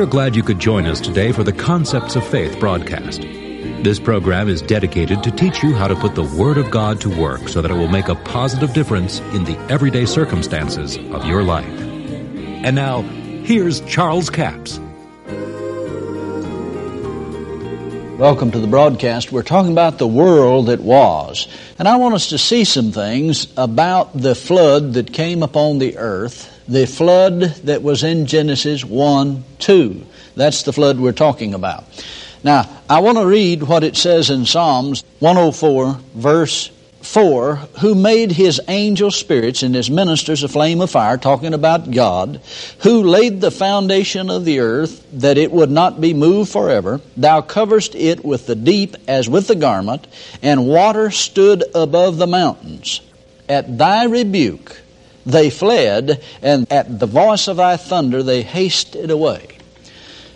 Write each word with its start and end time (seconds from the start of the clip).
We 0.00 0.06
are 0.06 0.08
glad 0.08 0.34
you 0.34 0.42
could 0.42 0.58
join 0.58 0.86
us 0.86 0.98
today 0.98 1.30
for 1.30 1.44
the 1.44 1.52
Concepts 1.52 2.16
of 2.16 2.26
Faith 2.26 2.58
broadcast. 2.58 3.20
This 3.20 4.00
program 4.00 4.48
is 4.48 4.62
dedicated 4.62 5.22
to 5.22 5.30
teach 5.30 5.62
you 5.62 5.74
how 5.74 5.88
to 5.88 5.94
put 5.94 6.14
the 6.14 6.24
Word 6.24 6.56
of 6.56 6.70
God 6.70 7.02
to 7.02 7.10
work 7.10 7.48
so 7.50 7.60
that 7.60 7.70
it 7.70 7.74
will 7.74 7.86
make 7.86 8.08
a 8.08 8.14
positive 8.14 8.72
difference 8.72 9.20
in 9.34 9.44
the 9.44 9.58
everyday 9.68 10.06
circumstances 10.06 10.96
of 10.96 11.26
your 11.26 11.42
life. 11.42 11.68
And 11.68 12.74
now, 12.74 13.02
here's 13.02 13.80
Charles 13.80 14.30
Capps. 14.30 14.78
Welcome 18.18 18.52
to 18.52 18.58
the 18.58 18.68
broadcast. 18.70 19.32
We're 19.32 19.42
talking 19.42 19.72
about 19.72 19.98
the 19.98 20.08
world 20.08 20.68
that 20.68 20.80
was. 20.80 21.46
And 21.78 21.86
I 21.86 21.96
want 21.96 22.14
us 22.14 22.30
to 22.30 22.38
see 22.38 22.64
some 22.64 22.90
things 22.92 23.52
about 23.58 24.16
the 24.16 24.34
flood 24.34 24.94
that 24.94 25.12
came 25.12 25.42
upon 25.42 25.78
the 25.78 25.98
earth, 25.98 26.59
the 26.70 26.86
flood 26.86 27.40
that 27.64 27.82
was 27.82 28.04
in 28.04 28.26
Genesis 28.26 28.84
1 28.84 29.44
2. 29.58 30.06
That's 30.36 30.62
the 30.62 30.72
flood 30.72 31.00
we're 31.00 31.12
talking 31.12 31.52
about. 31.52 31.84
Now, 32.44 32.70
I 32.88 33.00
want 33.00 33.18
to 33.18 33.26
read 33.26 33.64
what 33.64 33.82
it 33.82 33.96
says 33.96 34.30
in 34.30 34.46
Psalms 34.46 35.02
104, 35.18 35.98
verse 36.14 36.70
4 37.02 37.56
who 37.80 37.94
made 37.96 38.30
his 38.30 38.60
angel 38.68 39.10
spirits 39.10 39.64
and 39.64 39.74
his 39.74 39.90
ministers 39.90 40.44
a 40.44 40.48
flame 40.48 40.80
of 40.80 40.90
fire, 40.90 41.16
talking 41.16 41.54
about 41.54 41.90
God, 41.90 42.40
who 42.82 43.02
laid 43.02 43.40
the 43.40 43.50
foundation 43.50 44.30
of 44.30 44.44
the 44.44 44.60
earth 44.60 45.04
that 45.12 45.38
it 45.38 45.50
would 45.50 45.70
not 45.70 46.00
be 46.00 46.14
moved 46.14 46.52
forever. 46.52 47.00
Thou 47.16 47.40
coverest 47.40 47.96
it 47.96 48.24
with 48.24 48.46
the 48.46 48.54
deep 48.54 48.96
as 49.08 49.28
with 49.28 49.48
the 49.48 49.56
garment, 49.56 50.06
and 50.40 50.68
water 50.68 51.10
stood 51.10 51.64
above 51.74 52.18
the 52.18 52.28
mountains. 52.28 53.00
At 53.48 53.76
thy 53.76 54.04
rebuke 54.04 54.80
they 55.26 55.50
fled, 55.50 56.22
and 56.42 56.70
at 56.72 56.98
the 56.98 57.06
voice 57.06 57.48
of 57.48 57.58
thy 57.58 57.76
thunder 57.76 58.22
they 58.22 58.42
hasted 58.42 59.10
away. 59.10 59.58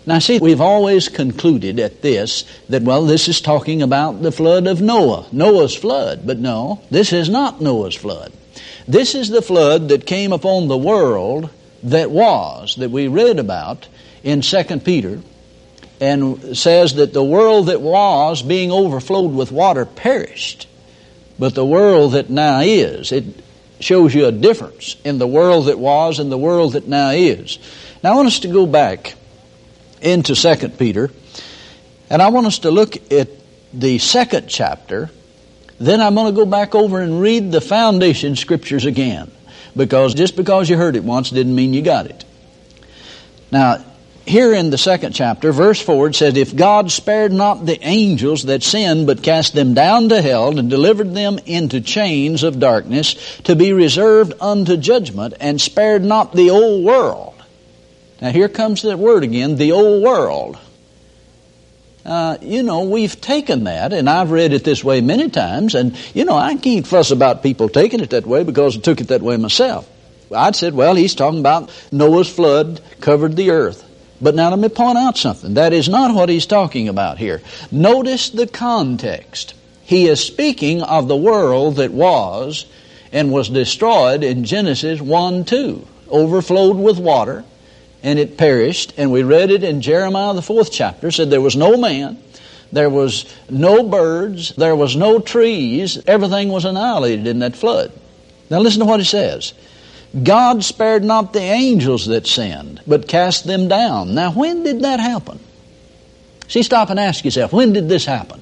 Now, 0.07 0.19
see, 0.19 0.37
we've 0.37 0.61
always 0.61 1.09
concluded 1.09 1.79
at 1.79 2.03
this 2.03 2.45
that, 2.69 2.83
well, 2.83 3.05
this 3.05 3.27
is 3.27 3.41
talking 3.41 3.81
about 3.81 4.21
the 4.21 4.31
flood 4.31 4.67
of 4.67 4.79
Noah, 4.79 5.25
Noah's 5.31 5.75
flood. 5.75 6.27
But 6.27 6.37
no, 6.37 6.81
this 6.91 7.11
is 7.11 7.27
not 7.27 7.59
Noah's 7.59 7.95
flood. 7.95 8.31
This 8.87 9.15
is 9.15 9.29
the 9.29 9.41
flood 9.41 9.89
that 9.89 10.05
came 10.05 10.31
upon 10.31 10.67
the 10.67 10.77
world 10.77 11.49
that 11.83 12.11
was, 12.11 12.75
that 12.75 12.91
we 12.91 13.07
read 13.07 13.39
about 13.39 13.87
in 14.23 14.41
2 14.41 14.63
Peter, 14.81 15.21
and 15.99 16.55
says 16.55 16.95
that 16.95 17.13
the 17.13 17.23
world 17.23 17.67
that 17.67 17.81
was, 17.81 18.43
being 18.43 18.71
overflowed 18.71 19.33
with 19.33 19.51
water, 19.51 19.85
perished. 19.85 20.67
But 21.39 21.55
the 21.55 21.65
world 21.65 22.13
that 22.13 22.29
now 22.29 22.59
is, 22.59 23.11
it 23.11 23.23
shows 23.79 24.13
you 24.13 24.25
a 24.25 24.31
difference 24.31 24.95
in 25.03 25.17
the 25.17 25.27
world 25.27 25.65
that 25.67 25.77
was 25.79 26.19
and 26.19 26.31
the 26.31 26.37
world 26.37 26.73
that 26.73 26.87
now 26.87 27.09
is. 27.09 27.59
Now, 28.03 28.13
I 28.13 28.15
want 28.15 28.27
us 28.27 28.39
to 28.39 28.47
go 28.47 28.65
back 28.65 29.15
into 30.01 30.35
Second 30.35 30.77
Peter, 30.77 31.11
and 32.09 32.21
I 32.21 32.29
want 32.29 32.47
us 32.47 32.59
to 32.59 32.71
look 32.71 33.11
at 33.11 33.29
the 33.73 33.97
second 33.97 34.47
chapter. 34.47 35.09
Then 35.79 35.99
I'm 35.99 36.15
going 36.15 36.33
to 36.33 36.39
go 36.39 36.45
back 36.45 36.75
over 36.75 37.01
and 37.01 37.19
read 37.19 37.51
the 37.51 37.61
foundation 37.61 38.35
scriptures 38.35 38.85
again, 38.85 39.31
because 39.75 40.13
just 40.13 40.35
because 40.35 40.69
you 40.69 40.77
heard 40.77 40.95
it 40.95 41.03
once 41.03 41.29
didn't 41.29 41.55
mean 41.55 41.73
you 41.73 41.81
got 41.81 42.05
it. 42.05 42.23
Now, 43.51 43.83
here 44.25 44.53
in 44.53 44.69
the 44.69 44.77
second 44.77 45.13
chapter, 45.13 45.51
verse 45.51 45.81
4, 45.81 46.07
it 46.07 46.15
says, 46.15 46.35
If 46.35 46.55
God 46.55 46.91
spared 46.91 47.31
not 47.31 47.65
the 47.65 47.79
angels 47.85 48.43
that 48.43 48.63
sinned, 48.63 49.07
but 49.07 49.23
cast 49.23 49.53
them 49.53 49.73
down 49.73 50.09
to 50.09 50.21
hell, 50.21 50.57
and 50.57 50.69
delivered 50.69 51.13
them 51.13 51.39
into 51.45 51.81
chains 51.81 52.43
of 52.43 52.59
darkness, 52.59 53.37
to 53.43 53.55
be 53.55 53.73
reserved 53.73 54.33
unto 54.41 54.77
judgment, 54.77 55.35
and 55.39 55.61
spared 55.61 56.03
not 56.03 56.33
the 56.33 56.49
old 56.49 56.83
world, 56.83 57.35
now 58.21 58.31
here 58.31 58.49
comes 58.49 58.81
that 58.83 58.97
word 58.97 59.23
again, 59.23 59.57
the 59.57 59.73
old 59.73 60.03
world. 60.03 60.57
Uh, 62.05 62.37
you 62.41 62.63
know, 62.63 62.83
we've 62.83 63.19
taken 63.19 63.65
that, 63.65 63.91
and 63.93 64.09
I've 64.09 64.31
read 64.31 64.53
it 64.53 64.63
this 64.63 64.83
way 64.83 65.01
many 65.01 65.29
times, 65.29 65.75
and, 65.75 65.97
you 66.13 66.23
know, 66.25 66.35
I 66.35 66.55
can't 66.55 66.85
fuss 66.85 67.11
about 67.11 67.43
people 67.43 67.67
taking 67.67 67.99
it 67.99 68.11
that 68.11 68.25
way 68.25 68.43
because 68.43 68.77
I 68.77 68.81
took 68.81 69.01
it 69.01 69.09
that 69.09 69.21
way 69.21 69.37
myself. 69.37 69.89
I'd 70.33 70.55
said, 70.55 70.73
well, 70.73 70.95
he's 70.95 71.15
talking 71.15 71.39
about 71.39 71.71
Noah's 71.91 72.29
flood 72.29 72.81
covered 72.99 73.35
the 73.35 73.51
earth. 73.51 73.84
But 74.21 74.35
now 74.35 74.49
let 74.49 74.59
me 74.59 74.69
point 74.69 74.97
out 74.97 75.17
something. 75.17 75.55
That 75.55 75.73
is 75.73 75.89
not 75.89 76.15
what 76.15 76.29
he's 76.29 76.45
talking 76.45 76.87
about 76.87 77.17
here. 77.17 77.41
Notice 77.71 78.29
the 78.29 78.47
context. 78.47 79.53
He 79.83 80.07
is 80.07 80.19
speaking 80.19 80.81
of 80.81 81.07
the 81.07 81.17
world 81.17 81.75
that 81.75 81.91
was 81.91 82.65
and 83.11 83.31
was 83.31 83.49
destroyed 83.49 84.23
in 84.23 84.43
Genesis 84.43 85.01
1 85.01 85.45
2, 85.45 85.87
overflowed 86.09 86.77
with 86.77 86.97
water 86.97 87.43
and 88.05 88.19
it 88.19 88.37
perished. 88.37 88.93
And 88.97 89.11
we 89.11 89.23
read 89.23 89.51
it 89.51 89.63
in 89.63 89.81
Jeremiah, 89.81 90.33
the 90.33 90.41
fourth 90.41 90.71
chapter, 90.71 91.11
said 91.11 91.29
there 91.29 91.41
was 91.41 91.55
no 91.55 91.75
man, 91.75 92.17
there 92.71 92.89
was 92.89 93.25
no 93.49 93.83
birds, 93.83 94.55
there 94.55 94.75
was 94.75 94.95
no 94.95 95.19
trees, 95.19 96.01
everything 96.07 96.49
was 96.49 96.65
annihilated 96.65 97.27
in 97.27 97.39
that 97.39 97.55
flood. 97.55 97.91
Now 98.49 98.59
listen 98.59 98.79
to 98.79 98.85
what 98.85 98.99
it 98.99 99.05
says. 99.05 99.53
God 100.23 100.63
spared 100.63 101.03
not 101.03 101.33
the 101.33 101.41
angels 101.41 102.05
that 102.07 102.27
sinned, 102.27 102.81
but 102.87 103.07
cast 103.07 103.45
them 103.45 103.67
down. 103.67 104.15
Now, 104.15 104.31
when 104.31 104.63
did 104.63 104.81
that 104.81 104.99
happen? 104.99 105.39
See, 106.47 106.63
stop 106.63 106.89
and 106.89 106.99
ask 106.99 107.25
yourself, 107.25 107.51
when 107.51 107.73
did 107.73 107.89
this 107.89 108.05
happen? 108.05 108.41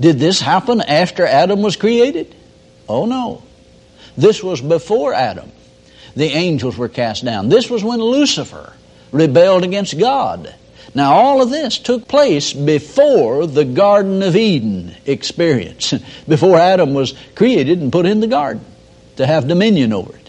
Did 0.00 0.18
this 0.18 0.40
happen 0.40 0.80
after 0.80 1.26
Adam 1.26 1.62
was 1.62 1.76
created? 1.76 2.34
Oh, 2.88 3.06
no. 3.06 3.42
This 4.16 4.42
was 4.42 4.60
before 4.60 5.14
Adam 5.14 5.50
the 6.14 6.26
angels 6.26 6.76
were 6.76 6.88
cast 6.88 7.24
down. 7.24 7.48
This 7.48 7.70
was 7.70 7.82
when 7.82 8.00
Lucifer 8.00 8.72
rebelled 9.10 9.64
against 9.64 9.98
God. 9.98 10.54
Now, 10.94 11.14
all 11.14 11.40
of 11.40 11.50
this 11.50 11.78
took 11.78 12.06
place 12.06 12.52
before 12.52 13.46
the 13.46 13.64
Garden 13.64 14.22
of 14.22 14.36
Eden 14.36 14.94
experience, 15.06 15.94
before 16.28 16.58
Adam 16.58 16.92
was 16.92 17.14
created 17.34 17.80
and 17.80 17.90
put 17.90 18.06
in 18.06 18.20
the 18.20 18.26
garden 18.26 18.64
to 19.16 19.26
have 19.26 19.48
dominion 19.48 19.92
over 19.92 20.14
it. 20.14 20.21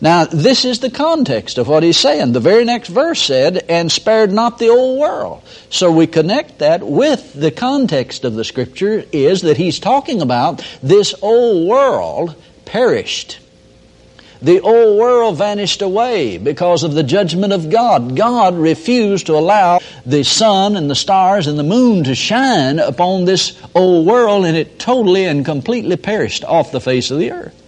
Now, 0.00 0.26
this 0.26 0.64
is 0.66 0.80
the 0.80 0.90
context 0.90 1.56
of 1.56 1.68
what 1.68 1.82
he's 1.82 1.98
saying. 1.98 2.32
The 2.32 2.40
very 2.40 2.64
next 2.64 2.88
verse 2.88 3.22
said, 3.22 3.64
and 3.68 3.90
spared 3.90 4.30
not 4.30 4.58
the 4.58 4.68
old 4.68 4.98
world. 4.98 5.42
So 5.70 5.90
we 5.90 6.06
connect 6.06 6.58
that 6.58 6.82
with 6.82 7.32
the 7.32 7.50
context 7.50 8.24
of 8.24 8.34
the 8.34 8.44
scripture 8.44 9.04
is 9.10 9.42
that 9.42 9.56
he's 9.56 9.78
talking 9.78 10.20
about 10.20 10.62
this 10.82 11.14
old 11.22 11.66
world 11.66 12.34
perished. 12.66 13.38
The 14.42 14.60
old 14.60 14.98
world 14.98 15.38
vanished 15.38 15.80
away 15.80 16.36
because 16.36 16.82
of 16.82 16.92
the 16.92 17.02
judgment 17.02 17.54
of 17.54 17.70
God. 17.70 18.14
God 18.14 18.54
refused 18.54 19.26
to 19.26 19.36
allow 19.36 19.80
the 20.04 20.24
sun 20.24 20.76
and 20.76 20.90
the 20.90 20.94
stars 20.94 21.46
and 21.46 21.58
the 21.58 21.62
moon 21.62 22.04
to 22.04 22.14
shine 22.14 22.78
upon 22.78 23.24
this 23.24 23.58
old 23.74 24.06
world, 24.06 24.44
and 24.44 24.56
it 24.56 24.78
totally 24.78 25.24
and 25.24 25.42
completely 25.42 25.96
perished 25.96 26.44
off 26.44 26.70
the 26.70 26.82
face 26.82 27.10
of 27.10 27.18
the 27.18 27.32
earth. 27.32 27.62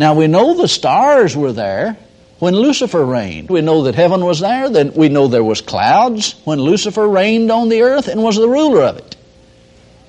Now 0.00 0.14
we 0.14 0.28
know 0.28 0.54
the 0.54 0.66
stars 0.66 1.36
were 1.36 1.52
there 1.52 1.94
when 2.38 2.54
Lucifer 2.54 3.04
reigned. 3.04 3.50
We 3.50 3.60
know 3.60 3.82
that 3.82 3.94
heaven 3.94 4.24
was 4.24 4.40
there. 4.40 4.70
Then 4.70 4.94
we 4.94 5.10
know 5.10 5.28
there 5.28 5.44
was 5.44 5.60
clouds 5.60 6.40
when 6.44 6.58
Lucifer 6.58 7.06
reigned 7.06 7.52
on 7.52 7.68
the 7.68 7.82
earth 7.82 8.08
and 8.08 8.22
was 8.22 8.36
the 8.36 8.48
ruler 8.48 8.80
of 8.80 8.96
it. 8.96 9.16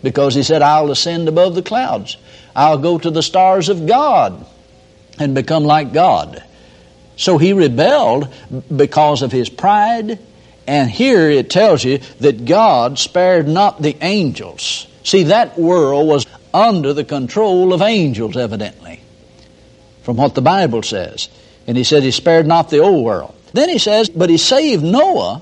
Because 0.01 0.33
he 0.33 0.43
said, 0.43 0.61
I'll 0.61 0.91
ascend 0.91 1.27
above 1.27 1.55
the 1.55 1.61
clouds. 1.61 2.15
I'll 2.55 2.77
go 2.77 2.99
to 2.99 3.11
the 3.11 3.21
stars 3.21 3.67
of 3.67 3.85
God 3.85 4.45
and 5.19 5.35
become 5.35 5.65
like 5.65 5.91
God. 5.91 6.41
So 7.17 7.37
he 7.37 7.51
rebelled 7.51 8.33
because 8.73 9.23
of 9.23 9.33
his 9.33 9.49
pride. 9.49 10.19
And 10.67 10.89
here 10.89 11.29
it 11.29 11.49
tells 11.49 11.83
you 11.83 11.97
that 12.21 12.45
God 12.45 12.97
spared 12.97 13.45
not 13.45 13.81
the 13.81 13.97
angels. 13.99 14.87
See, 15.03 15.23
that 15.23 15.59
world 15.59 16.07
was 16.07 16.27
under 16.53 16.93
the 16.93 17.03
control 17.03 17.73
of 17.73 17.81
angels, 17.81 18.37
evidently, 18.37 18.90
from 20.03 20.17
what 20.17 20.35
the 20.35 20.41
Bible 20.41 20.83
says. 20.83 21.29
And 21.67 21.77
he 21.77 21.83
said 21.83 22.03
he 22.03 22.11
spared 22.11 22.47
not 22.47 22.69
the 22.69 22.79
old 22.79 23.05
world. 23.05 23.35
Then 23.53 23.69
he 23.69 23.77
says, 23.77 24.09
but 24.09 24.29
he 24.29 24.37
saved 24.37 24.83
Noah, 24.83 25.41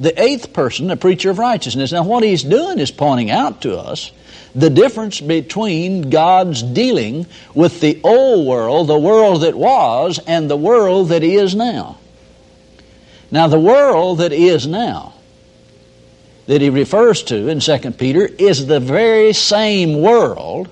the 0.00 0.20
eighth 0.20 0.52
person, 0.52 0.90
a 0.90 0.96
preacher 0.96 1.30
of 1.30 1.38
righteousness. 1.38 1.92
Now, 1.92 2.04
what 2.04 2.24
he's 2.24 2.42
doing 2.42 2.78
is 2.78 2.90
pointing 2.90 3.30
out 3.30 3.62
to 3.62 3.78
us 3.78 4.10
the 4.54 4.70
difference 4.70 5.20
between 5.20 6.10
God's 6.10 6.62
dealing 6.62 7.26
with 7.54 7.80
the 7.80 8.00
old 8.02 8.46
world, 8.46 8.88
the 8.88 8.98
world 8.98 9.42
that 9.42 9.54
was, 9.54 10.20
and 10.26 10.50
the 10.50 10.56
world 10.56 11.08
that 11.08 11.22
is 11.22 11.54
now. 11.54 11.98
Now, 13.30 13.48
the 13.48 13.58
world 13.58 14.18
that 14.18 14.32
is 14.32 14.66
now, 14.66 15.12
that 16.46 16.60
he 16.60 16.70
refers 16.70 17.22
to 17.24 17.48
in 17.48 17.60
2 17.60 17.78
Peter, 17.92 18.26
is 18.26 18.66
the 18.66 18.80
very 18.80 19.32
same 19.32 20.00
world 20.00 20.68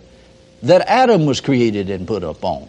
that 0.62 0.82
Adam 0.88 1.26
was 1.26 1.40
created 1.40 1.90
and 1.90 2.06
put 2.06 2.22
upon. 2.22 2.68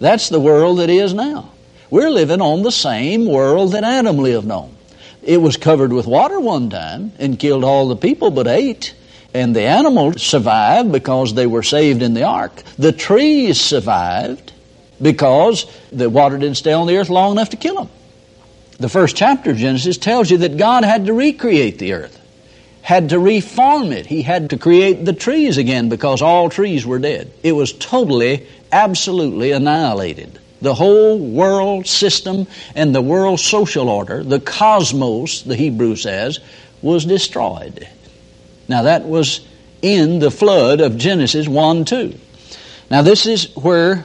That's 0.00 0.28
the 0.28 0.40
world 0.40 0.78
that 0.78 0.90
is 0.90 1.14
now. 1.14 1.52
We're 1.90 2.10
living 2.10 2.40
on 2.40 2.62
the 2.62 2.72
same 2.72 3.26
world 3.26 3.72
that 3.72 3.84
Adam 3.84 4.18
lived 4.18 4.50
on. 4.50 4.74
It 5.22 5.38
was 5.38 5.56
covered 5.56 5.92
with 5.92 6.06
water 6.06 6.38
one 6.38 6.70
time 6.70 7.12
and 7.18 7.38
killed 7.38 7.64
all 7.64 7.88
the 7.88 7.96
people 7.96 8.30
but 8.30 8.46
eight. 8.46 8.94
And 9.34 9.54
the 9.54 9.62
animals 9.62 10.22
survived 10.22 10.90
because 10.90 11.34
they 11.34 11.46
were 11.46 11.62
saved 11.62 12.02
in 12.02 12.14
the 12.14 12.22
ark. 12.22 12.62
The 12.78 12.92
trees 12.92 13.60
survived 13.60 14.52
because 15.00 15.66
the 15.92 16.08
water 16.08 16.38
didn't 16.38 16.56
stay 16.56 16.72
on 16.72 16.86
the 16.86 16.96
earth 16.96 17.10
long 17.10 17.32
enough 17.32 17.50
to 17.50 17.56
kill 17.56 17.74
them. 17.74 17.90
The 18.78 18.88
first 18.88 19.16
chapter 19.16 19.50
of 19.50 19.56
Genesis 19.56 19.98
tells 19.98 20.30
you 20.30 20.38
that 20.38 20.56
God 20.56 20.84
had 20.84 21.06
to 21.06 21.12
recreate 21.12 21.78
the 21.78 21.94
earth, 21.94 22.18
had 22.80 23.10
to 23.10 23.18
reform 23.18 23.92
it. 23.92 24.06
He 24.06 24.22
had 24.22 24.50
to 24.50 24.56
create 24.56 25.04
the 25.04 25.12
trees 25.12 25.58
again 25.58 25.88
because 25.88 26.22
all 26.22 26.48
trees 26.48 26.86
were 26.86 26.98
dead. 26.98 27.30
It 27.42 27.52
was 27.52 27.72
totally, 27.72 28.46
absolutely 28.72 29.52
annihilated. 29.52 30.38
The 30.60 30.74
whole 30.74 31.18
world 31.18 31.86
system 31.86 32.46
and 32.74 32.94
the 32.94 33.02
world 33.02 33.40
social 33.40 33.88
order, 33.88 34.24
the 34.24 34.40
cosmos, 34.40 35.42
the 35.42 35.54
Hebrew 35.56 35.94
says, 35.94 36.40
was 36.82 37.04
destroyed. 37.04 37.88
Now 38.68 38.82
that 38.82 39.06
was 39.06 39.40
in 39.82 40.18
the 40.18 40.30
flood 40.30 40.80
of 40.80 40.96
Genesis 40.96 41.46
1 41.46 41.84
2. 41.84 42.18
Now 42.90 43.02
this 43.02 43.26
is 43.26 43.54
where 43.54 44.04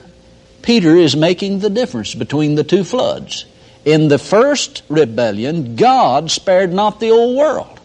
Peter 0.62 0.96
is 0.96 1.16
making 1.16 1.60
the 1.60 1.70
difference 1.70 2.14
between 2.16 2.56
the 2.56 2.64
two 2.64 2.84
floods. 2.84 3.46
In 3.86 4.08
the 4.08 4.20
first 4.20 4.84
rebellion, 4.88 5.76
God 5.76 6.32
spared 6.32 6.72
not 6.72 7.00
the 7.00 7.12
old 7.12 7.38
world. 7.38 7.80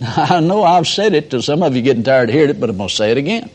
I 0.00 0.40
know 0.40 0.64
I've 0.64 0.88
said 0.88 1.14
it 1.14 1.30
to 1.30 1.42
some 1.42 1.62
of 1.62 1.76
you 1.76 1.82
getting 1.82 2.02
tired 2.02 2.30
of 2.30 2.34
hearing 2.34 2.50
it, 2.50 2.60
but 2.60 2.70
I'm 2.70 2.76
going 2.76 2.88
to 2.88 2.94
say 2.94 3.10
it 3.10 3.18
again. 3.18 3.50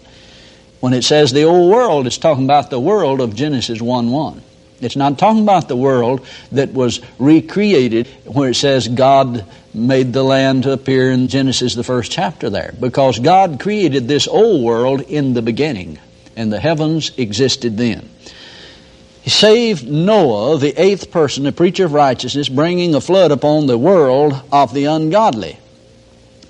When 0.80 0.94
it 0.94 1.04
says 1.04 1.32
the 1.32 1.44
old 1.44 1.72
world, 1.72 2.08
it's 2.08 2.18
talking 2.18 2.44
about 2.44 2.70
the 2.70 2.80
world 2.80 3.20
of 3.20 3.36
Genesis 3.36 3.82
1 3.82 4.12
1. 4.12 4.42
It's 4.80 4.96
not 4.96 5.18
talking 5.18 5.42
about 5.42 5.68
the 5.68 5.76
world 5.76 6.26
that 6.52 6.72
was 6.72 7.02
recreated 7.18 8.08
where 8.26 8.52
it 8.52 8.56
says 8.56 8.88
God 8.88 9.44
made 9.74 10.14
the 10.14 10.24
land 10.24 10.64
to 10.64 10.72
appear 10.72 11.12
in 11.12 11.30
Genesis, 11.30 11.74
the 11.74 11.84
first 11.84 12.12
chapter 12.12 12.50
there. 12.50 12.76
Because 12.80 13.18
God 13.18 13.60
created 13.60 14.08
this 14.08 14.28
old 14.28 14.64
world 14.64 15.02
in 15.02 15.34
the 15.34 15.42
beginning, 15.42 15.98
and 16.36 16.54
the 16.54 16.60
heavens 16.60 17.12
existed 17.18 17.78
then. 17.78 18.08
He 19.22 19.32
saved 19.32 19.88
Noah, 19.88 20.58
the 20.60 20.80
eighth 20.80 21.12
person, 21.12 21.44
the 21.44 21.52
preacher 21.52 21.86
of 21.86 21.94
righteousness, 21.94 22.48
bringing 22.48 22.94
a 22.94 23.02
flood 23.02 23.32
upon 23.32 23.66
the 23.66 23.78
world 23.78 24.40
of 24.52 24.74
the 24.74 24.86
ungodly. 24.86 25.58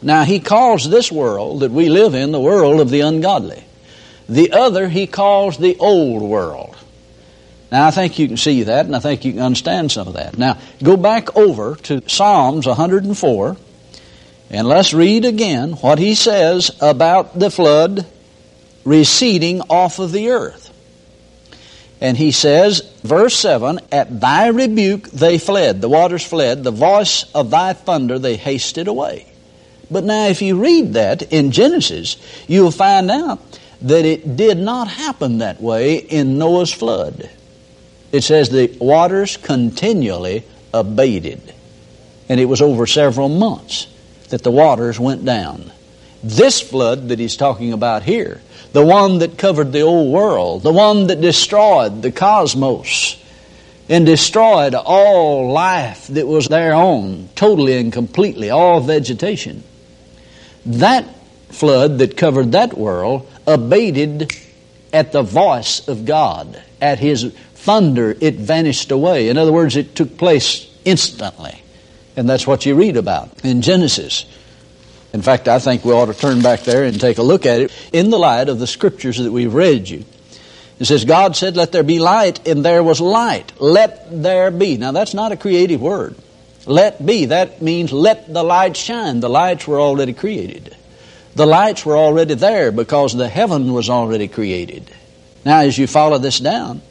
Now, 0.02 0.24
he 0.26 0.40
calls 0.40 0.88
this 0.88 1.12
world 1.12 1.62
that 1.62 1.72
we 1.72 1.90
live 1.90 2.14
in 2.14 2.32
the 2.32 2.40
world 2.40 2.82
of 2.82 2.90
the 2.90 3.02
ungodly. 3.02 3.64
The 4.30 4.52
other 4.52 4.90
he 4.90 5.08
calls 5.08 5.58
the 5.58 5.78
old 5.78 6.22
world. 6.22 6.76
Now, 7.72 7.88
I 7.88 7.92
think 7.92 8.18
you 8.18 8.28
can 8.28 8.38
see 8.38 8.64
that, 8.64 8.86
and 8.86 8.96
I 8.96 9.00
think 9.00 9.26
you 9.26 9.34
can 9.34 9.42
understand 9.42 9.92
some 9.92 10.08
of 10.08 10.14
that. 10.14 10.38
Now, 10.38 10.58
go 10.82 10.96
back 10.96 11.36
over 11.36 11.76
to 11.84 12.08
Psalms 12.08 12.66
104, 12.66 13.58
and 14.50 14.68
let's 14.68 14.94
read 14.94 15.26
again 15.26 15.74
what 15.74 16.00
he 16.00 16.16
says 16.16 16.72
about 16.82 17.38
the 17.38 17.52
flood 17.52 18.06
receding 18.86 19.62
off 19.70 20.00
of 20.00 20.14
the 20.14 20.30
earth. 20.30 20.74
And 22.00 22.16
he 22.16 22.32
says, 22.32 22.82
verse 23.04 23.36
7 23.36 23.80
At 23.92 24.22
thy 24.22 24.48
rebuke 24.48 25.10
they 25.10 25.38
fled, 25.38 25.82
the 25.82 25.90
waters 25.90 26.24
fled, 26.24 26.64
the 26.64 26.72
voice 26.72 27.26
of 27.34 27.50
thy 27.50 27.74
thunder 27.74 28.18
they 28.20 28.38
hasted 28.38 28.88
away. 28.88 29.28
But 29.90 30.04
now, 30.04 30.28
if 30.28 30.42
you 30.42 30.62
read 30.62 30.94
that 30.94 31.34
in 31.34 31.52
Genesis, 31.52 32.18
you'll 32.48 32.72
find 32.72 33.10
out 33.10 33.40
that 33.82 34.06
it 34.06 34.36
did 34.36 34.58
not 34.58 34.88
happen 34.88 35.40
that 35.40 35.62
way 35.62 35.98
in 35.98 36.38
Noah's 36.38 36.74
flood. 36.74 37.30
It 38.12 38.22
says 38.22 38.50
the 38.50 38.76
waters 38.80 39.38
continually 39.38 40.44
abated. 40.74 41.54
And 42.30 42.40
it 42.40 42.46
was 42.46 42.62
over 42.62 42.88
several 42.88 43.30
months 43.30 43.88
that 44.30 44.44
the 44.44 44.52
waters 44.52 45.00
went 45.00 45.24
down. 45.24 45.72
This 46.24 46.60
flood 46.60 47.10
that 47.10 47.20
he's 47.20 47.38
talking 47.38 47.74
about 47.74 48.04
here, 48.04 48.42
the 48.74 48.86
one 48.86 49.20
that 49.20 49.38
covered 49.38 49.72
the 49.72 49.82
old 49.82 50.12
world, 50.12 50.64
the 50.64 50.74
one 50.74 51.08
that 51.08 51.22
destroyed 51.22 52.02
the 52.02 52.12
cosmos 52.12 53.24
and 53.90 54.06
destroyed 54.06 54.76
all 54.76 55.52
life 55.52 56.08
that 56.08 56.28
was 56.28 56.48
thereon, 56.48 57.30
totally 57.36 57.78
and 57.78 57.94
completely, 57.94 58.50
all 58.50 58.82
vegetation. 58.82 59.64
That 60.66 61.06
flood 61.50 62.00
that 62.00 62.18
covered 62.18 62.52
that 62.54 62.78
world 62.78 63.30
abated 63.46 64.34
at 64.94 65.12
the 65.12 65.22
voice 65.22 65.88
of 65.88 66.06
God, 66.06 66.62
at 66.82 67.00
His 67.00 67.34
thunder, 67.56 68.16
it 68.20 68.36
vanished 68.36 68.92
away. 68.92 69.30
In 69.30 69.38
other 69.38 69.52
words, 69.52 69.76
it 69.76 69.96
took 69.96 70.18
place 70.18 70.72
instantly. 70.86 71.62
And 72.16 72.28
that's 72.28 72.48
what 72.48 72.66
you 72.66 72.76
read 72.76 72.98
about 72.98 73.44
in 73.44 73.62
Genesis. 73.62 74.26
In 75.14 75.22
fact, 75.22 75.48
I 75.48 75.60
think 75.60 75.84
we 75.84 75.92
ought 75.92 76.06
to 76.06 76.14
turn 76.14 76.42
back 76.42 76.62
there 76.62 76.84
and 76.84 77.00
take 77.00 77.18
a 77.18 77.24
look 77.24 77.46
at 77.46 77.62
it 77.62 77.90
in 77.92 78.10
the 78.10 78.18
light 78.18 78.50
of 78.50 78.60
the 78.60 78.68
scriptures 78.68 79.18
that 79.18 79.32
we've 79.32 79.54
read 79.54 79.90
you. 79.90 80.06
It 80.80 80.86
says, 80.86 81.06
God 81.06 81.36
said, 81.36 81.58
Let 81.58 81.72
there 81.72 81.84
be 81.84 82.00
light, 82.00 82.48
and 82.48 82.64
there 82.64 82.84
was 82.84 83.02
light. 83.02 83.52
Let 83.60 84.22
there 84.24 84.52
be. 84.52 84.78
Now, 84.78 84.92
that's 84.92 85.14
not 85.14 85.32
a 85.32 85.38
creative 85.38 85.82
word. 85.82 86.16
Let 86.66 87.04
be. 87.04 87.26
That 87.26 87.62
means 87.62 87.92
let 87.92 88.32
the 88.32 88.44
light 88.44 88.78
shine. 88.78 89.20
The 89.20 89.30
lights 89.30 89.68
were 89.68 89.80
already 89.80 90.14
created. 90.14 90.77
The 91.38 91.46
lights 91.46 91.86
were 91.86 91.96
already 91.96 92.34
there 92.34 92.72
because 92.72 93.14
the 93.14 93.30
heaven 93.30 93.72
was 93.72 93.92
already 93.92 94.28
created. 94.28 94.90
Now, 95.46 95.60
as 95.60 95.78
you 95.78 95.86
follow 95.86 96.18
this 96.18 96.40
down, 96.40 96.82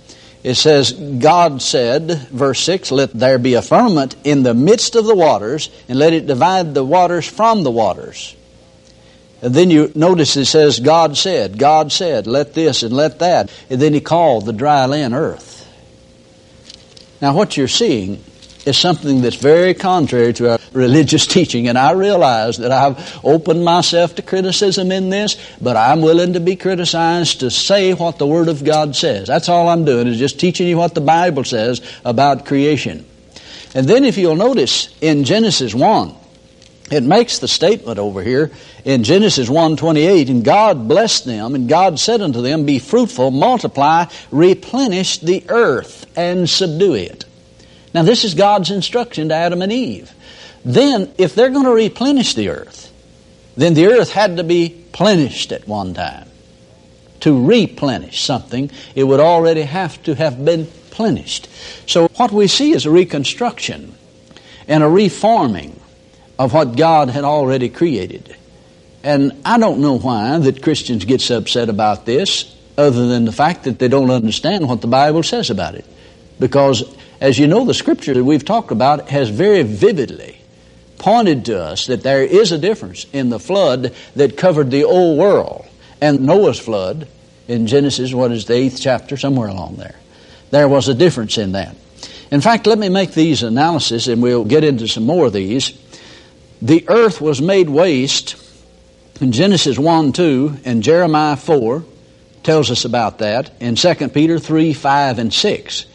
it 0.44 0.54
says, 0.54 0.92
God 0.92 1.60
said, 1.60 2.28
verse 2.28 2.60
6, 2.60 2.92
Let 2.92 3.12
there 3.12 3.40
be 3.40 3.54
a 3.54 3.62
firmament 3.62 4.14
in 4.22 4.44
the 4.44 4.54
midst 4.54 4.94
of 4.94 5.04
the 5.04 5.16
waters, 5.16 5.68
and 5.88 5.98
let 5.98 6.12
it 6.12 6.28
divide 6.28 6.74
the 6.74 6.84
waters 6.84 7.26
from 7.26 7.64
the 7.64 7.72
waters. 7.72 8.36
And 9.42 9.52
then 9.52 9.68
you 9.68 9.90
notice 9.96 10.36
it 10.36 10.44
says, 10.44 10.78
God 10.78 11.16
said, 11.16 11.58
God 11.58 11.90
said, 11.90 12.28
let 12.28 12.54
this 12.54 12.84
and 12.84 12.94
let 12.94 13.18
that. 13.18 13.52
And 13.68 13.82
then 13.82 13.94
he 13.94 14.00
called 14.00 14.46
the 14.46 14.52
dry 14.52 14.86
land 14.86 15.12
earth. 15.12 15.68
Now, 17.20 17.34
what 17.34 17.56
you're 17.56 17.66
seeing 17.66 18.22
is 18.66 18.76
something 18.76 19.22
that's 19.22 19.36
very 19.36 19.74
contrary 19.74 20.32
to 20.34 20.52
our 20.52 20.58
religious 20.72 21.26
teaching. 21.36 21.68
And 21.68 21.78
I 21.78 21.92
realize 21.92 22.58
that 22.58 22.72
I've 22.72 23.20
opened 23.24 23.64
myself 23.64 24.16
to 24.16 24.22
criticism 24.22 24.92
in 24.92 25.08
this, 25.10 25.36
but 25.60 25.76
I'm 25.76 26.02
willing 26.02 26.34
to 26.34 26.40
be 26.40 26.56
criticized 26.56 27.40
to 27.40 27.50
say 27.50 27.94
what 27.94 28.18
the 28.18 28.26
Word 28.26 28.48
of 28.48 28.64
God 28.64 28.96
says. 28.96 29.28
That's 29.28 29.48
all 29.48 29.68
I'm 29.68 29.84
doing, 29.84 30.06
is 30.06 30.18
just 30.18 30.40
teaching 30.40 30.66
you 30.66 30.76
what 30.76 30.94
the 30.94 31.00
Bible 31.00 31.44
says 31.44 31.80
about 32.04 32.46
creation. 32.46 33.06
And 33.74 33.86
then 33.86 34.04
if 34.04 34.16
you'll 34.16 34.36
notice 34.36 34.94
in 35.00 35.24
Genesis 35.24 35.74
1, 35.74 36.14
it 36.90 37.02
makes 37.02 37.40
the 37.40 37.48
statement 37.48 37.98
over 37.98 38.22
here 38.22 38.52
in 38.84 39.02
Genesis 39.02 39.48
1:28 39.48 40.28
and 40.28 40.44
God 40.44 40.86
blessed 40.86 41.24
them 41.24 41.54
and 41.54 41.68
God 41.68 41.98
said 41.98 42.20
unto 42.20 42.42
them 42.42 42.64
be 42.64 42.78
fruitful 42.78 43.32
multiply 43.32 44.04
replenish 44.30 45.18
the 45.18 45.42
earth 45.48 46.06
and 46.16 46.48
subdue 46.48 46.94
it 46.94 47.25
now, 47.96 48.02
this 48.02 48.24
is 48.24 48.34
God's 48.34 48.70
instruction 48.70 49.30
to 49.30 49.34
Adam 49.34 49.62
and 49.62 49.72
Eve. 49.72 50.12
Then, 50.66 51.10
if 51.16 51.34
they're 51.34 51.48
going 51.48 51.64
to 51.64 51.72
replenish 51.72 52.34
the 52.34 52.50
earth, 52.50 52.92
then 53.56 53.72
the 53.72 53.86
earth 53.86 54.12
had 54.12 54.36
to 54.36 54.44
be 54.44 54.84
plenished 54.92 55.50
at 55.50 55.66
one 55.66 55.94
time. 55.94 56.28
To 57.20 57.46
replenish 57.46 58.20
something, 58.20 58.70
it 58.94 59.04
would 59.04 59.20
already 59.20 59.62
have 59.62 60.02
to 60.02 60.14
have 60.14 60.44
been 60.44 60.66
plenished. 60.90 61.48
So, 61.86 62.08
what 62.16 62.32
we 62.32 62.48
see 62.48 62.72
is 62.72 62.84
a 62.84 62.90
reconstruction 62.90 63.94
and 64.68 64.82
a 64.82 64.88
reforming 64.90 65.80
of 66.38 66.52
what 66.52 66.76
God 66.76 67.08
had 67.08 67.24
already 67.24 67.70
created. 67.70 68.36
And 69.04 69.40
I 69.42 69.56
don't 69.56 69.80
know 69.80 69.96
why 69.96 70.36
that 70.36 70.62
Christians 70.62 71.06
get 71.06 71.22
so 71.22 71.38
upset 71.38 71.70
about 71.70 72.04
this, 72.04 72.54
other 72.76 73.06
than 73.06 73.24
the 73.24 73.32
fact 73.32 73.64
that 73.64 73.78
they 73.78 73.88
don't 73.88 74.10
understand 74.10 74.68
what 74.68 74.82
the 74.82 74.86
Bible 74.86 75.22
says 75.22 75.48
about 75.48 75.76
it. 75.76 75.86
Because 76.38 76.84
as 77.20 77.38
you 77.38 77.46
know, 77.46 77.64
the 77.64 77.74
scripture 77.74 78.14
that 78.14 78.24
we've 78.24 78.44
talked 78.44 78.70
about 78.70 79.08
has 79.08 79.28
very 79.28 79.62
vividly 79.62 80.40
pointed 80.98 81.44
to 81.46 81.62
us 81.62 81.86
that 81.86 82.02
there 82.02 82.22
is 82.22 82.52
a 82.52 82.58
difference 82.58 83.06
in 83.12 83.30
the 83.30 83.38
flood 83.38 83.94
that 84.14 84.36
covered 84.36 84.70
the 84.70 84.84
old 84.84 85.18
world 85.18 85.66
and 86.00 86.20
Noah's 86.20 86.58
flood 86.58 87.08
in 87.48 87.66
Genesis, 87.66 88.12
what 88.12 88.32
is 88.32 88.46
the 88.46 88.54
eighth 88.54 88.80
chapter, 88.80 89.16
somewhere 89.16 89.48
along 89.48 89.76
there. 89.76 89.94
There 90.50 90.68
was 90.68 90.88
a 90.88 90.94
difference 90.94 91.38
in 91.38 91.52
that. 91.52 91.76
In 92.30 92.40
fact, 92.40 92.66
let 92.66 92.78
me 92.78 92.88
make 92.88 93.12
these 93.12 93.42
analysis 93.42 94.08
and 94.08 94.22
we'll 94.22 94.44
get 94.44 94.64
into 94.64 94.88
some 94.88 95.04
more 95.04 95.26
of 95.26 95.32
these. 95.32 95.72
The 96.60 96.88
earth 96.88 97.20
was 97.20 97.40
made 97.40 97.70
waste 97.70 98.36
in 99.20 99.32
Genesis 99.32 99.78
1 99.78 100.12
2 100.12 100.58
and 100.64 100.82
Jeremiah 100.82 101.36
4 101.36 101.84
tells 102.42 102.70
us 102.70 102.84
about 102.84 103.18
that, 103.18 103.50
in 103.60 103.74
2 103.74 104.08
Peter 104.08 104.38
3 104.38 104.72
5 104.72 105.18
and 105.18 105.32
6. 105.32 105.86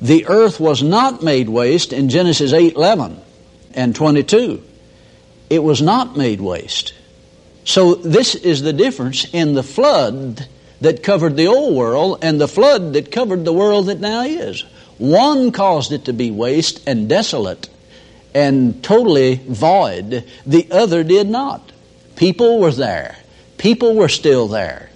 The 0.00 0.26
earth 0.26 0.60
was 0.60 0.82
not 0.82 1.22
made 1.22 1.48
waste 1.48 1.92
in 1.92 2.08
Genesis 2.08 2.52
8 2.52 2.74
11 2.74 3.20
and 3.74 3.94
22. 3.94 4.62
It 5.50 5.62
was 5.62 5.82
not 5.82 6.16
made 6.16 6.40
waste. 6.40 6.94
So, 7.64 7.94
this 7.94 8.34
is 8.34 8.62
the 8.62 8.72
difference 8.72 9.26
in 9.32 9.54
the 9.54 9.62
flood 9.62 10.46
that 10.80 11.02
covered 11.02 11.36
the 11.36 11.48
old 11.48 11.76
world 11.76 12.20
and 12.22 12.40
the 12.40 12.48
flood 12.48 12.92
that 12.94 13.10
covered 13.10 13.44
the 13.44 13.52
world 13.52 13.86
that 13.86 14.00
now 14.00 14.22
is. 14.22 14.64
One 14.98 15.52
caused 15.52 15.92
it 15.92 16.06
to 16.06 16.12
be 16.12 16.30
waste 16.30 16.82
and 16.86 17.08
desolate 17.08 17.68
and 18.34 18.82
totally 18.84 19.36
void, 19.48 20.24
the 20.46 20.70
other 20.70 21.02
did 21.02 21.28
not. 21.28 21.72
People 22.16 22.58
were 22.60 22.72
there, 22.72 23.16
people 23.56 23.94
were 23.94 24.08
still 24.08 24.48
there. 24.48 24.87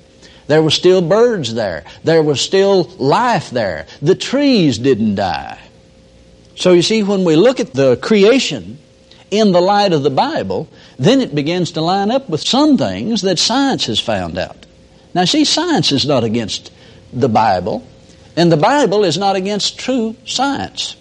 There 0.53 0.63
were 0.63 0.71
still 0.71 1.01
birds 1.01 1.55
there. 1.55 1.83
There 2.05 2.23
was 2.23 2.39
still 2.39 2.83
life 2.99 3.49
there. 3.49 3.87
The 4.03 4.15
trees 4.15 4.77
didn't 4.77 5.15
die. 5.15 5.59
So 6.57 6.75
you 6.75 6.83
see, 6.83 7.03
when 7.03 7.25
we 7.25 7.37
look 7.37 7.59
at 7.59 7.73
the 7.73 7.97
creation 7.97 8.79
in 9.31 9.53
the 9.53 9.63
light 9.63 9.95
of 9.95 10.03
the 10.03 10.11
Bible, 10.11 10.69
then 10.99 11.23
it 11.23 11.35
begins 11.35 11.71
to 11.71 11.81
line 11.81 12.11
up 12.11 12.29
with 12.29 12.43
some 12.43 12.77
things 12.77 13.23
that 13.23 13.39
science 13.39 13.87
has 13.87 13.99
found 13.99 14.37
out. 14.37 14.67
Now, 15.15 15.25
see, 15.25 15.47
science 15.47 15.91
is 15.91 16.05
not 16.05 16.23
against 16.23 16.71
the 17.15 17.31
Bible, 17.31 17.83
and 18.37 18.53
the 18.53 18.59
Bible 18.59 19.05
is 19.05 19.17
not 19.17 19.37
against 19.37 19.79
true 19.79 20.17
science. 20.27 20.97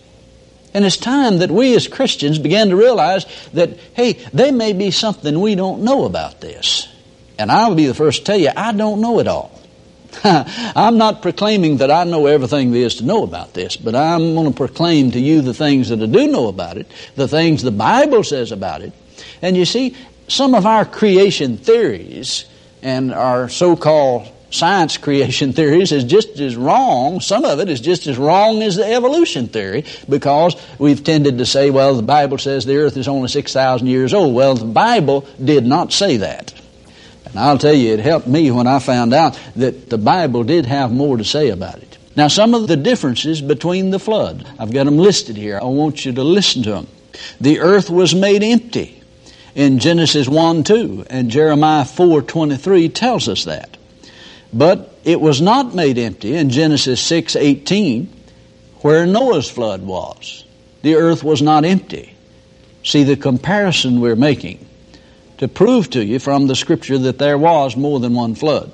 And 0.73 0.85
it's 0.85 0.95
time 0.95 1.39
that 1.39 1.51
we 1.51 1.75
as 1.75 1.89
Christians 1.89 2.39
begin 2.39 2.69
to 2.69 2.77
realize 2.77 3.25
that, 3.51 3.77
hey, 3.95 4.13
there 4.31 4.53
may 4.53 4.71
be 4.71 4.91
something 4.91 5.41
we 5.41 5.55
don't 5.55 5.81
know 5.81 6.05
about 6.05 6.39
this. 6.39 6.87
And 7.41 7.51
I'll 7.51 7.73
be 7.73 7.87
the 7.87 7.95
first 7.95 8.19
to 8.19 8.25
tell 8.25 8.39
you, 8.39 8.51
I 8.55 8.71
don't 8.71 9.01
know 9.01 9.19
it 9.19 9.27
all. 9.27 9.59
I'm 10.23 10.99
not 10.99 11.23
proclaiming 11.23 11.77
that 11.77 11.89
I 11.89 12.03
know 12.03 12.27
everything 12.27 12.71
there 12.71 12.83
is 12.83 12.97
to 12.97 13.05
know 13.05 13.23
about 13.23 13.55
this, 13.55 13.77
but 13.77 13.95
I'm 13.95 14.35
going 14.35 14.47
to 14.47 14.55
proclaim 14.55 15.09
to 15.11 15.19
you 15.19 15.41
the 15.41 15.53
things 15.53 15.89
that 15.89 16.03
I 16.03 16.05
do 16.05 16.27
know 16.27 16.49
about 16.49 16.77
it, 16.77 16.85
the 17.15 17.27
things 17.27 17.63
the 17.63 17.71
Bible 17.71 18.23
says 18.23 18.51
about 18.51 18.83
it. 18.83 18.93
And 19.41 19.57
you 19.57 19.65
see, 19.65 19.95
some 20.27 20.53
of 20.53 20.67
our 20.67 20.85
creation 20.85 21.57
theories 21.57 22.45
and 22.83 23.11
our 23.11 23.49
so 23.49 23.75
called 23.75 24.31
science 24.51 24.97
creation 24.99 25.53
theories 25.53 25.91
is 25.91 26.03
just 26.03 26.39
as 26.39 26.55
wrong. 26.55 27.21
Some 27.21 27.43
of 27.43 27.59
it 27.59 27.69
is 27.69 27.81
just 27.81 28.05
as 28.05 28.19
wrong 28.19 28.61
as 28.61 28.75
the 28.75 28.85
evolution 28.85 29.47
theory 29.47 29.85
because 30.07 30.55
we've 30.77 31.03
tended 31.03 31.39
to 31.39 31.45
say, 31.47 31.71
well, 31.71 31.95
the 31.95 32.03
Bible 32.03 32.37
says 32.37 32.65
the 32.65 32.77
earth 32.77 32.97
is 32.97 33.07
only 33.07 33.29
6,000 33.29 33.87
years 33.87 34.13
old. 34.13 34.35
Well, 34.35 34.53
the 34.53 34.65
Bible 34.65 35.25
did 35.43 35.65
not 35.65 35.91
say 35.91 36.17
that. 36.17 36.60
And 37.31 37.39
I'll 37.39 37.57
tell 37.57 37.73
you, 37.73 37.93
it 37.93 37.99
helped 37.99 38.27
me 38.27 38.51
when 38.51 38.67
I 38.67 38.79
found 38.79 39.13
out 39.13 39.39
that 39.55 39.89
the 39.89 39.97
Bible 39.97 40.43
did 40.43 40.65
have 40.65 40.91
more 40.91 41.17
to 41.17 41.23
say 41.23 41.49
about 41.49 41.77
it. 41.77 41.97
Now, 42.15 42.27
some 42.27 42.53
of 42.53 42.67
the 42.67 42.75
differences 42.75 43.41
between 43.41 43.89
the 43.89 43.99
flood, 43.99 44.45
I've 44.59 44.73
got 44.73 44.83
them 44.83 44.97
listed 44.97 45.37
here. 45.37 45.57
I 45.61 45.65
want 45.65 46.05
you 46.05 46.11
to 46.13 46.23
listen 46.23 46.63
to 46.63 46.71
them. 46.71 46.87
The 47.39 47.59
earth 47.59 47.89
was 47.89 48.13
made 48.13 48.43
empty 48.43 49.01
in 49.55 49.79
Genesis 49.79 50.27
1 50.27 50.63
2, 50.65 51.05
and 51.09 51.31
Jeremiah 51.31 51.85
4 51.85 52.21
23 52.21 52.89
tells 52.89 53.29
us 53.29 53.45
that. 53.45 53.77
But 54.51 54.93
it 55.05 55.21
was 55.21 55.41
not 55.41 55.73
made 55.73 55.97
empty 55.97 56.35
in 56.35 56.49
Genesis 56.49 57.01
6 57.01 57.37
18, 57.37 58.13
where 58.81 59.05
Noah's 59.05 59.49
flood 59.49 59.81
was. 59.81 60.43
The 60.81 60.95
earth 60.95 61.23
was 61.23 61.41
not 61.41 61.63
empty. 61.63 62.13
See 62.83 63.03
the 63.03 63.15
comparison 63.15 64.01
we're 64.01 64.15
making 64.17 64.67
to 65.41 65.47
prove 65.47 65.89
to 65.89 66.05
you 66.05 66.19
from 66.19 66.45
the 66.45 66.55
scripture 66.55 66.99
that 66.99 67.17
there 67.17 67.35
was 67.35 67.75
more 67.75 67.99
than 67.99 68.13
one 68.13 68.35
flood. 68.35 68.71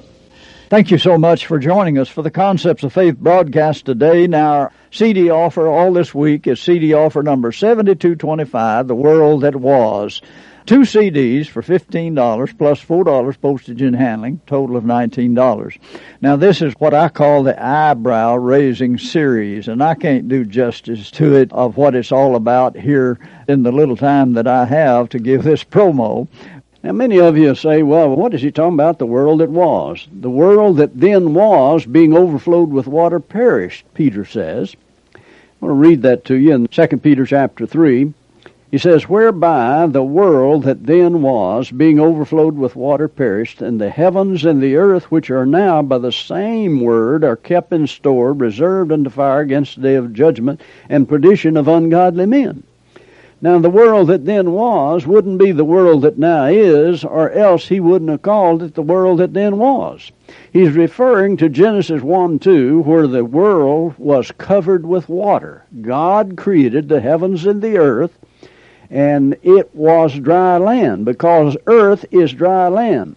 Thank 0.67 0.91
you 0.91 0.97
so 0.97 1.17
much 1.17 1.45
for 1.45 1.59
joining 1.59 1.97
us 1.97 2.09
for 2.09 2.21
the 2.21 2.29
Concepts 2.29 2.83
of 2.83 2.91
Faith 2.91 3.15
broadcast 3.15 3.85
today. 3.85 4.27
Now, 4.27 4.51
our 4.51 4.73
CD 4.91 5.29
offer 5.29 5.65
all 5.65 5.93
this 5.93 6.13
week 6.13 6.45
is 6.45 6.59
CD 6.59 6.93
offer 6.93 7.23
number 7.23 7.53
7225, 7.53 8.89
The 8.89 8.95
World 8.95 9.43
That 9.43 9.55
Was. 9.55 10.21
Two 10.65 10.81
CDs 10.81 11.47
for 11.47 11.61
$15 11.61 12.57
plus 12.57 12.83
$4 12.83 13.41
postage 13.41 13.81
and 13.81 13.95
handling, 13.95 14.41
total 14.45 14.75
of 14.75 14.83
$19. 14.83 15.77
Now, 16.19 16.35
this 16.35 16.61
is 16.61 16.73
what 16.73 16.93
I 16.93 17.07
call 17.07 17.43
the 17.43 17.57
eyebrow 17.57 18.35
raising 18.35 18.97
series, 18.97 19.69
and 19.69 19.81
I 19.81 19.95
can't 19.95 20.27
do 20.27 20.43
justice 20.43 21.09
to 21.11 21.35
it 21.35 21.53
of 21.53 21.77
what 21.77 21.95
it's 21.95 22.11
all 22.11 22.35
about 22.35 22.75
here 22.75 23.17
in 23.47 23.63
the 23.63 23.71
little 23.71 23.95
time 23.95 24.33
that 24.33 24.45
I 24.45 24.65
have 24.65 25.07
to 25.09 25.19
give 25.19 25.43
this 25.43 25.63
promo. 25.63 26.27
Now, 26.87 26.93
many 26.93 27.19
of 27.19 27.37
you 27.37 27.53
say, 27.53 27.83
well, 27.83 28.15
what 28.15 28.33
is 28.33 28.41
he 28.41 28.49
talking 28.49 28.75
about? 28.75 28.97
The 28.97 29.05
world 29.05 29.41
that 29.41 29.49
was. 29.49 30.07
The 30.09 30.29
world 30.29 30.77
that 30.77 30.97
then 30.97 31.33
was, 31.33 31.85
being 31.85 32.15
overflowed 32.15 32.69
with 32.69 32.87
water, 32.87 33.19
perished, 33.19 33.83
Peter 33.93 34.23
says. 34.23 34.73
I'm 35.13 35.21
going 35.59 35.69
to 35.71 35.89
read 35.89 36.01
that 36.03 36.23
to 36.23 36.35
you 36.35 36.53
in 36.53 36.67
2 36.67 36.87
Peter 36.99 37.25
chapter 37.25 37.65
3. 37.65 38.13
He 38.71 38.77
says, 38.77 39.09
Whereby 39.09 39.87
the 39.87 40.01
world 40.01 40.63
that 40.63 40.85
then 40.85 41.21
was, 41.21 41.69
being 41.71 41.99
overflowed 41.99 42.55
with 42.55 42.77
water, 42.77 43.09
perished, 43.09 43.61
and 43.61 43.81
the 43.81 43.89
heavens 43.89 44.45
and 44.45 44.63
the 44.63 44.77
earth, 44.77 45.11
which 45.11 45.29
are 45.29 45.45
now 45.45 45.81
by 45.81 45.97
the 45.97 46.13
same 46.13 46.79
word, 46.79 47.25
are 47.25 47.35
kept 47.35 47.73
in 47.73 47.87
store, 47.87 48.31
reserved 48.31 48.93
unto 48.93 49.09
fire 49.09 49.41
against 49.41 49.75
the 49.75 49.81
day 49.81 49.95
of 49.95 50.13
judgment 50.13 50.61
and 50.87 51.09
perdition 51.09 51.57
of 51.57 51.67
ungodly 51.67 52.27
men. 52.27 52.63
Now, 53.39 53.59
the 53.59 53.69
world 53.69 54.07
that 54.07 54.25
then 54.25 54.51
was 54.51 55.05
wouldn't 55.05 55.37
be 55.37 55.51
the 55.51 55.63
world 55.63 56.01
that 56.01 56.17
now 56.17 56.45
is, 56.45 57.03
or 57.03 57.31
else 57.31 57.67
he 57.67 57.79
wouldn't 57.79 58.09
have 58.09 58.21
called 58.21 58.63
it 58.63 58.73
the 58.73 58.81
world 58.81 59.19
that 59.19 59.33
then 59.33 59.57
was. 59.57 60.11
He's 60.51 60.71
referring 60.71 61.37
to 61.37 61.49
Genesis 61.49 62.01
1 62.01 62.39
2, 62.39 62.81
where 62.81 63.07
the 63.07 63.25
world 63.25 63.93
was 63.97 64.31
covered 64.37 64.85
with 64.85 65.07
water. 65.07 65.63
God 65.81 66.35
created 66.35 66.89
the 66.89 67.01
heavens 67.01 67.45
and 67.45 67.61
the 67.61 67.77
earth 67.77 68.17
and 68.89 69.35
it 69.43 69.73
was 69.75 70.13
dry 70.19 70.57
land 70.57 71.05
because 71.05 71.57
earth 71.67 72.05
is 72.11 72.33
dry 72.33 72.67
land. 72.67 73.15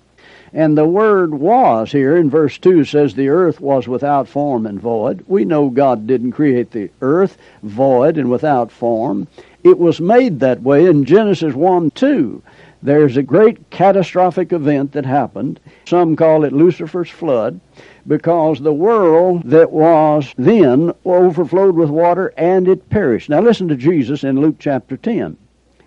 And 0.52 0.76
the 0.76 0.86
word 0.86 1.32
was 1.32 1.92
here 1.92 2.16
in 2.16 2.28
verse 2.28 2.58
2 2.58 2.84
says 2.84 3.14
the 3.14 3.28
earth 3.28 3.60
was 3.60 3.86
without 3.86 4.26
form 4.26 4.66
and 4.66 4.80
void. 4.80 5.24
We 5.28 5.44
know 5.44 5.70
God 5.70 6.08
didn't 6.08 6.32
create 6.32 6.72
the 6.72 6.90
earth 7.00 7.38
void 7.62 8.18
and 8.18 8.28
without 8.28 8.72
form. 8.72 9.28
It 9.62 9.78
was 9.78 10.00
made 10.00 10.40
that 10.40 10.62
way 10.62 10.86
in 10.86 11.04
Genesis 11.04 11.54
1 11.54 11.90
2. 11.90 12.42
There's 12.82 13.16
a 13.16 13.22
great 13.22 13.70
catastrophic 13.70 14.52
event 14.52 14.92
that 14.92 15.04
happened. 15.04 15.60
Some 15.86 16.16
call 16.16 16.44
it 16.44 16.52
Lucifer's 16.52 17.10
flood 17.10 17.60
because 18.06 18.60
the 18.60 18.72
world 18.72 19.42
that 19.44 19.70
was 19.70 20.34
then 20.38 20.92
overflowed 21.04 21.76
with 21.76 21.90
water 21.90 22.32
and 22.36 22.66
it 22.66 22.88
perished. 22.88 23.28
Now 23.28 23.40
listen 23.40 23.68
to 23.68 23.76
Jesus 23.76 24.24
in 24.24 24.40
Luke 24.40 24.56
chapter 24.58 24.96
10 24.96 25.36